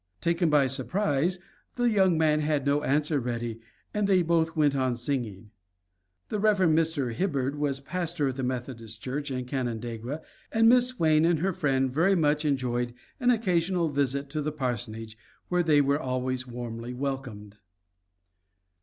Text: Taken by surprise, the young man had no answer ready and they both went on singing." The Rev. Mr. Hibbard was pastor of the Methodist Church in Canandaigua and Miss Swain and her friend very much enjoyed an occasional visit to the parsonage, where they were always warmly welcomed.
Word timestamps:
Taken 0.19 0.49
by 0.49 0.65
surprise, 0.65 1.37
the 1.75 1.87
young 1.91 2.17
man 2.17 2.39
had 2.39 2.65
no 2.65 2.81
answer 2.81 3.19
ready 3.19 3.61
and 3.93 4.07
they 4.07 4.23
both 4.23 4.55
went 4.55 4.75
on 4.75 4.95
singing." 4.95 5.51
The 6.29 6.39
Rev. 6.39 6.57
Mr. 6.61 7.13
Hibbard 7.13 7.55
was 7.55 7.79
pastor 7.79 8.27
of 8.29 8.35
the 8.35 8.41
Methodist 8.41 8.99
Church 9.03 9.29
in 9.29 9.45
Canandaigua 9.45 10.21
and 10.51 10.67
Miss 10.67 10.87
Swain 10.87 11.23
and 11.23 11.37
her 11.37 11.53
friend 11.53 11.93
very 11.93 12.15
much 12.15 12.45
enjoyed 12.45 12.95
an 13.19 13.29
occasional 13.29 13.89
visit 13.89 14.27
to 14.31 14.41
the 14.41 14.51
parsonage, 14.51 15.19
where 15.49 15.61
they 15.61 15.81
were 15.81 15.99
always 15.99 16.47
warmly 16.47 16.95
welcomed. 16.95 17.57